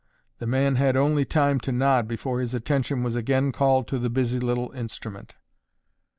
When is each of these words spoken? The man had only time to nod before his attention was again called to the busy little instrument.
The 0.39 0.47
man 0.47 0.77
had 0.77 0.97
only 0.97 1.25
time 1.25 1.59
to 1.59 1.71
nod 1.71 2.07
before 2.07 2.39
his 2.39 2.55
attention 2.55 3.03
was 3.03 3.15
again 3.15 3.51
called 3.51 3.87
to 3.89 3.99
the 3.99 4.09
busy 4.09 4.39
little 4.39 4.71
instrument. 4.71 5.35